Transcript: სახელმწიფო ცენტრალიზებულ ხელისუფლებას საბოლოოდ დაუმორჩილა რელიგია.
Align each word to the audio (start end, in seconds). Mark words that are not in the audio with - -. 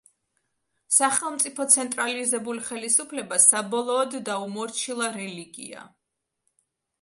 სახელმწიფო 0.93 1.67
ცენტრალიზებულ 1.73 2.61
ხელისუფლებას 2.69 3.45
საბოლოოდ 3.53 4.17
დაუმორჩილა 4.31 5.11
რელიგია. 5.19 5.85